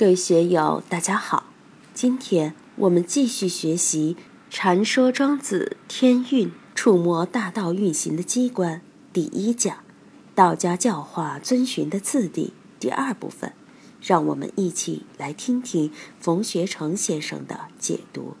[0.00, 1.44] 各位学友，大家好。
[1.92, 4.16] 今天我们继续学习
[4.48, 8.76] 《禅说庄子天运触摸大道运行的机关》
[9.12, 9.76] 第一讲
[10.34, 13.52] “道家教化遵循的次第”第二部分。
[14.00, 18.36] 让我们一起来听听冯学成先生的解读。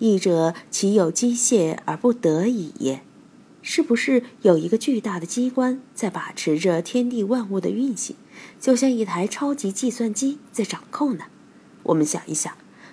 [0.00, 3.04] 义者岂有机械而不得已也？
[3.70, 8.16] 是不是有一个巨大的机关在把持着天地万物的运行？
[8.58, 11.24] 就像一台超级计算机在掌控呢。
[11.82, 12.50] 我们想一想，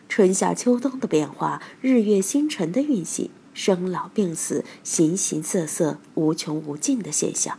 [0.09, 7.57] 春夏秋冬的变化，日月星辰的运行，生老病死，形形色色，无穷无尽的现象，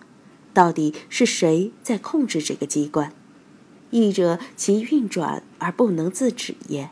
[0.53, 3.15] 到底是谁在控制这个机关？
[3.91, 6.91] 意者其运转而不能自止也。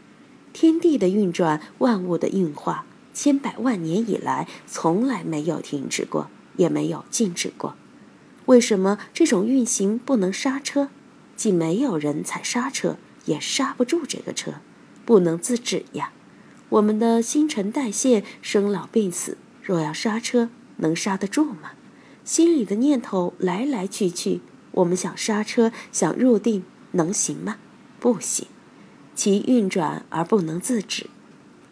[0.55, 7.77] 天地的运转，万物的运化，千百万年以来从来没有停止过，也没有静止过。
[8.47, 10.91] 为什么这种运行不能刹车？
[11.35, 14.55] 既没有人踩刹车，也刹不住这个车，
[15.07, 16.13] 不能自止呀。
[16.69, 21.73] 我们的新陈代谢、生老病死，若要刹车，能刹得住吗？
[22.25, 24.41] 心里的念头来来去去，
[24.73, 27.57] 我们想刹车、想入定，能行吗？
[27.99, 28.47] 不行。
[29.15, 31.07] 其运转而不能自止，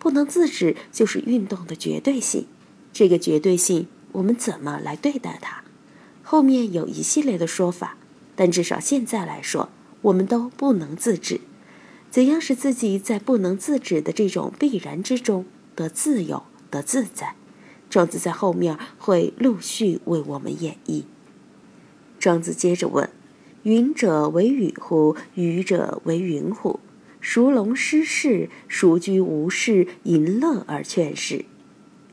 [0.03, 2.47] 不能自止就是运动的绝对性。
[2.93, 5.63] 这个绝对性，我们怎么来对待它？
[6.25, 7.97] 后面有一系列的说法，
[8.35, 9.69] 但至少现在来说，
[10.01, 11.41] 我们都不能自制。
[12.11, 17.37] 怎样使自己在不能自止的这种必然之中得自由、得自在？
[17.89, 21.05] 庄子在后面会陆续为我们演绎。
[22.19, 23.09] 庄子接着问
[23.63, 25.15] ：“云者为雨乎？
[25.37, 26.81] 雨者为云乎？
[27.23, 28.51] 孰龙失势？
[28.69, 29.87] 孰居无事？
[30.03, 31.45] 淫乐而劝世？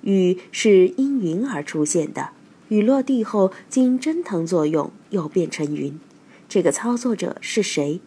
[0.03, 2.29] 雨是因云而出现的。”
[2.69, 5.99] 雨落地后，经蒸腾作用，又变成云。
[6.47, 7.95] 这个操作者是谁？《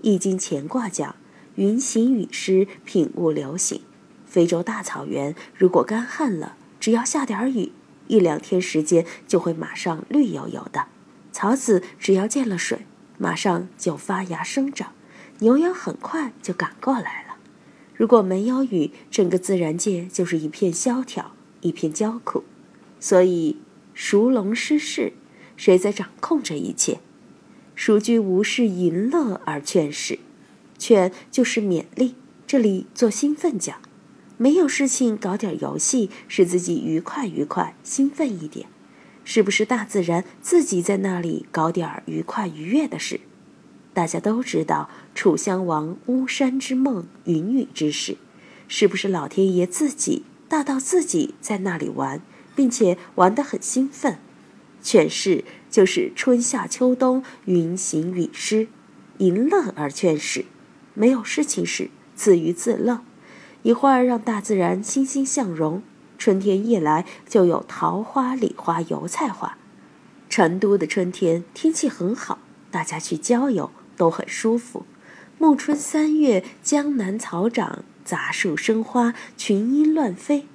[0.00, 1.16] 易经》乾卦讲
[1.56, 3.80] ：“云行雨施，品物流行。”
[4.24, 7.72] 非洲大草原如果干旱了，只要下点雨，
[8.06, 10.86] 一两天时间就会马上绿油油的。
[11.32, 12.86] 草籽只要见了水，
[13.18, 14.92] 马上就发芽生长，
[15.40, 17.36] 牛羊很快就赶过来了。
[17.94, 22.44] 如果没有雨，整个自然界就是一片萧条，一片焦苦。
[23.00, 23.58] 所以。
[23.98, 25.14] 孰龙失势？
[25.56, 27.00] 谁在掌控这一切？
[27.74, 30.18] 孰居无事淫乐而劝世？
[30.76, 32.14] 劝就是勉励，
[32.46, 33.80] 这里做兴奋讲，
[34.36, 38.68] 没有事情搞点游戏，使自己愉快愉快，兴奋一点，
[39.24, 43.20] 是不是大自然自己在那里搞点愉快愉悦的事？
[43.96, 48.18] 大家都知道楚襄王巫山之梦，云雨之事，
[48.68, 52.20] 是不是老天爷自己大到自己在那里玩？
[52.54, 54.18] 并且玩得很兴奋，
[54.82, 58.68] 劝世就是春夏秋冬云行雨施，
[59.16, 60.44] 淫乐而劝世，
[60.92, 63.00] 没有事情时自娱自乐，
[63.62, 65.82] 一会儿让大自然欣欣向荣，
[66.18, 69.56] 春天一来就有桃花、李花、油菜花。
[70.28, 72.38] 成都的春天天气很好，
[72.70, 74.84] 大家去郊游都很舒服。
[75.38, 80.46] 暮春三月，江南草长，杂树生花，群莺乱飞。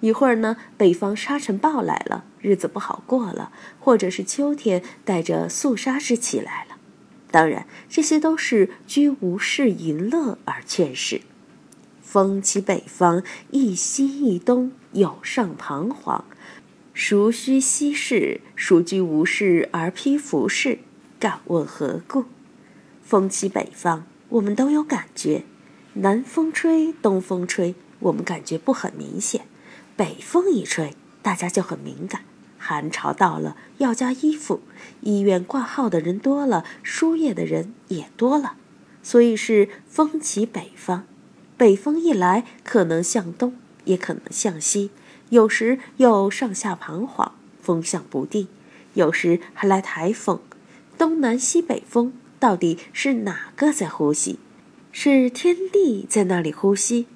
[0.00, 3.50] 一会儿呢，北方沙尘暴来了，日子不好过了；
[3.80, 6.76] 或者是秋天带着肃杀之气来了。
[7.30, 11.22] 当然，这些都是居无事淫乐而劝世。
[12.02, 16.24] 风起北方，一西一东，有上彷徨。
[16.92, 18.40] 孰须息事？
[18.54, 20.80] 孰居无事而披服饰？
[21.18, 22.26] 敢问何故？
[23.04, 25.44] 风起北方，我们都有感觉。
[25.92, 29.42] 南风吹，东风吹，我们感觉不很明显。
[29.94, 32.22] 北风一吹，大家就很敏感。
[32.58, 34.62] 寒潮到了，要加衣服。
[35.02, 38.56] 医院挂号的人多了，输液的人也多了，
[39.02, 41.04] 所以是风起北方。
[41.58, 43.54] 北风一来，可能向东，
[43.84, 44.90] 也可能向西，
[45.28, 48.48] 有时又上下彷徨，风向不定，
[48.94, 50.40] 有时还来台风。
[50.96, 54.38] 东南西北风到底是哪个在呼吸？
[54.92, 57.06] 是天地在那里呼吸？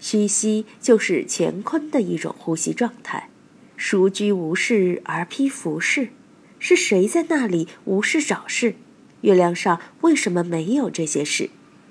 [0.00, 3.28] 虚息就是乾坤的一种呼吸状态。
[3.76, 6.08] 熟居无事而披服饰？
[6.58, 8.74] 是谁在那里无事找事？
[9.22, 11.50] 月亮上为什么没有这些事？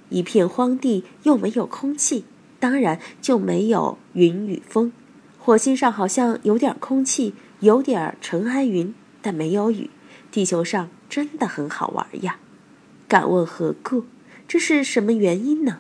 [0.10, 2.26] 一片荒地又没有空气，
[2.60, 4.92] 当然就没有云与风。
[5.38, 9.90] 火星上好像有点空气，有点尘埃云，但没有雨。
[10.32, 12.38] 地球上真的很好玩呀！
[13.10, 14.06] 敢问何故？
[14.48, 15.80] 这是什么原因呢？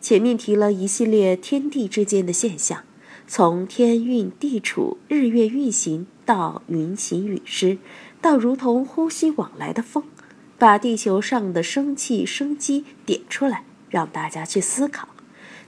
[0.00, 2.82] 前面提了一系列天地之间的现象，
[3.28, 7.78] 从天运地处、日月运行到云行雨施，
[8.20, 10.02] 到如同呼吸往来的风，
[10.58, 15.10] 把地球上的生气、生机点出来，让大家去思考。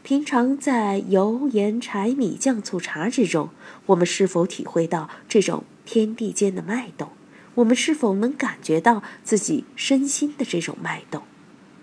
[0.02, 3.50] 平常在油盐柴米酱醋茶之中，
[3.86, 7.10] 我们是否体会到这种天地间的脉动？
[7.58, 11.22] 我们是否能感觉到自己身心的这种脉动？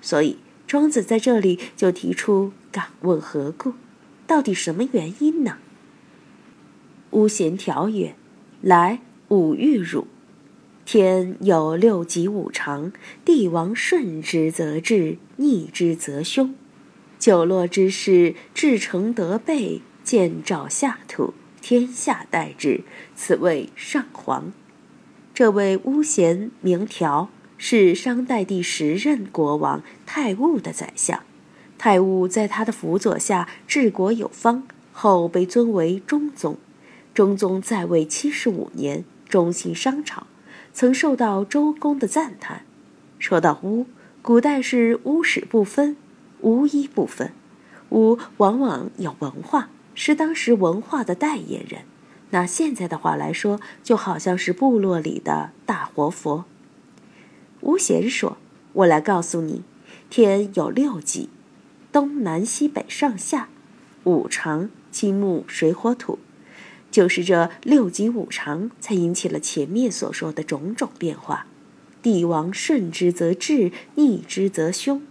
[0.02, 3.74] 所以，庄子在这里就提出：“敢问何故？
[4.26, 5.58] 到底什么原因呢？”
[7.12, 8.16] 巫咸条曰
[8.62, 10.08] ：“来，吾欲汝。
[10.86, 12.94] 天有六极五常，
[13.26, 16.56] 帝王顺之则治，逆之则凶。”
[17.20, 22.84] 九落之势，至诚得备，见照下土，天下待之，
[23.16, 24.54] 此谓上皇。
[25.36, 27.28] 这位巫咸名条，
[27.58, 31.24] 是商代第十任国王泰戊的宰相。
[31.78, 36.56] 泰戊在他的辅佐下治国有方，后被尊为中宗。
[37.14, 40.26] 中宗在位七十五年，中兴商朝，
[40.72, 42.62] 曾受到周公的赞叹。
[43.20, 43.88] 说到巫，
[44.22, 45.98] 古代是巫史不分。
[46.44, 47.34] 巫医不分，
[47.90, 51.82] 巫往往有文化，是当时文化的代言人。
[52.32, 56.46] 拿现在的话来说，就好像是部落里的大活佛。
[57.62, 58.38] 巫贤说
[58.74, 59.64] ：“我来告诉你，
[60.10, 61.30] 天有六极，
[61.92, 63.50] 东南西北上下，
[64.04, 66.20] 五常金木水火土，
[66.92, 71.48] 就是这六极五常，才引起了前面所说的种种变化。
[72.02, 75.02] 帝王顺之则治，逆之则凶。”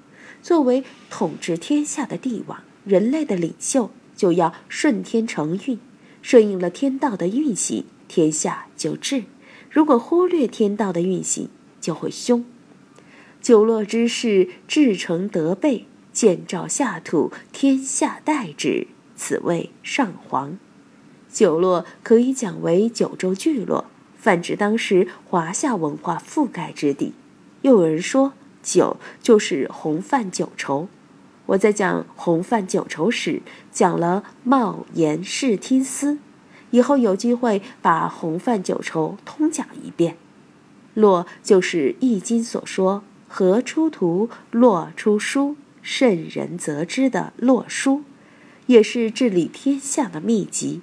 [0.43, 5.79] 作为统治天下的帝王，人类的领袖就要顺天承运，
[6.25, 9.25] 顺应了天道的运行，天下就治；
[9.71, 11.50] 如果忽略天道的运行，
[11.82, 12.43] 就会凶。
[13.43, 15.85] 九落之势，至诚德备，
[16.15, 20.56] 见照下土，天下待之，此谓上皇。
[21.31, 23.85] 九落可以讲为九州聚落，
[24.17, 27.12] 泛指当时华夏文化覆盖之地。
[27.61, 28.32] 又有人说。
[28.62, 30.88] 酒就是红泛九畴，
[31.46, 36.19] 我在讲红泛九畴时讲了冒言视听思，
[36.70, 40.17] 以后有机会把红泛九畴通讲一遍。
[40.94, 48.05] 洛就是《易经》所说“河出图，洛出书，圣人则知”的洛书，
[48.67, 50.81] 也是治理天下的秘籍。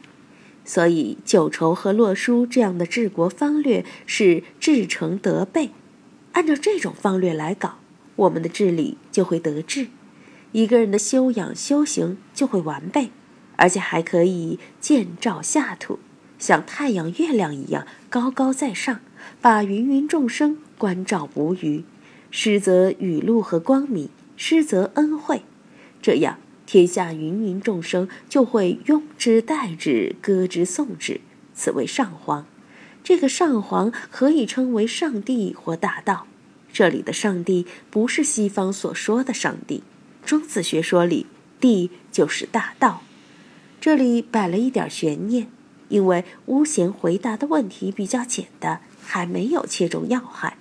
[0.63, 5.71] 所以九畴和洛书这样的治国方略是至诚得备。
[6.33, 7.79] 按照这种方略来搞，
[8.15, 9.87] 我们的治理就会得志，
[10.53, 13.11] 一个人的修养修行就会完备，
[13.55, 15.99] 而且还可以见照下土，
[16.37, 18.99] 像太阳、月亮一样高高在上，
[19.39, 21.83] 把芸芸众生关照无余，
[22.29, 25.43] 施则雨露和光明，施则恩惠，
[26.01, 31.21] 这样天下芸芸众生就会拥之待之，歌之颂之，
[31.53, 32.45] 此为上皇。
[33.03, 36.27] 这个上皇可以称为上帝或大道。
[36.73, 39.83] 这里的上帝不是西方所说的上帝，
[40.25, 41.25] 庄子学说里，
[41.59, 43.03] 地就是大道。
[43.79, 45.47] 这里摆了一点悬念，
[45.89, 50.57] 因为巫贤回答的问题比较简单，还没有切中要害。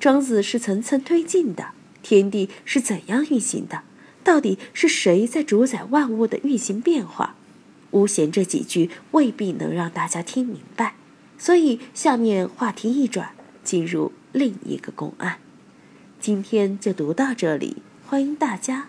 [0.00, 1.68] 庄子是层层推进的，
[2.02, 3.82] 天地是怎样运行的？
[4.22, 7.36] 到底是谁在主宰万物的运行变化？
[7.92, 10.94] 巫贤这几句未必能让大家听明白。
[11.38, 13.30] 所以，下面话题一转，
[13.62, 15.38] 进入另一个公案。
[16.20, 17.76] 今天就读到这里，
[18.06, 18.88] 欢迎大家